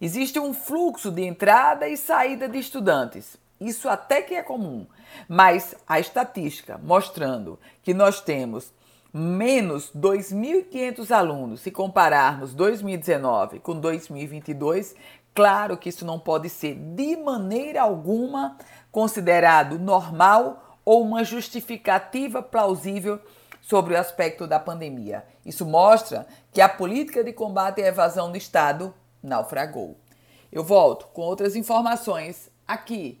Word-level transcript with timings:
Existe 0.00 0.38
um 0.38 0.54
fluxo 0.54 1.10
de 1.10 1.22
entrada 1.22 1.86
e 1.86 1.98
saída 1.98 2.48
de 2.48 2.58
estudantes. 2.58 3.36
Isso 3.62 3.88
até 3.88 4.20
que 4.22 4.34
é 4.34 4.42
comum, 4.42 4.86
mas 5.28 5.74
a 5.86 6.00
estatística 6.00 6.78
mostrando 6.82 7.58
que 7.82 7.94
nós 7.94 8.20
temos 8.20 8.72
menos 9.12 9.92
2.500 9.94 11.10
alunos, 11.10 11.60
se 11.60 11.70
compararmos 11.70 12.54
2019 12.54 13.60
com 13.60 13.78
2022, 13.78 14.96
claro 15.34 15.76
que 15.76 15.90
isso 15.90 16.04
não 16.04 16.18
pode 16.18 16.48
ser 16.48 16.74
de 16.74 17.16
maneira 17.16 17.82
alguma 17.82 18.56
considerado 18.90 19.78
normal 19.78 20.78
ou 20.84 21.02
uma 21.02 21.22
justificativa 21.22 22.42
plausível 22.42 23.20
sobre 23.60 23.94
o 23.94 23.98
aspecto 23.98 24.46
da 24.46 24.58
pandemia. 24.58 25.24
Isso 25.46 25.64
mostra 25.64 26.26
que 26.52 26.60
a 26.60 26.68
política 26.68 27.22
de 27.22 27.32
combate 27.32 27.80
à 27.80 27.86
evasão 27.86 28.30
do 28.30 28.36
Estado 28.36 28.92
naufragou. 29.22 29.96
Eu 30.50 30.64
volto 30.64 31.06
com 31.12 31.22
outras 31.22 31.54
informações 31.54 32.50
aqui 32.66 33.20